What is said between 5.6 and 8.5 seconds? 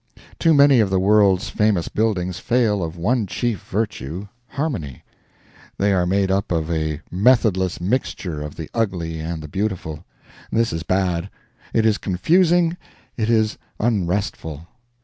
they are made up of a methodless mixture